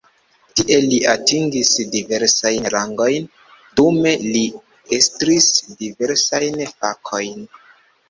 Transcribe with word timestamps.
Tie 0.59 0.77
li 0.85 0.97
atingis 1.11 1.69
diversajn 1.97 2.67
rangojn, 2.77 3.29
dume 3.83 4.17
li 4.27 4.43
estris 5.01 5.53
diversajn 5.87 6.69
fakojn. 6.77 7.51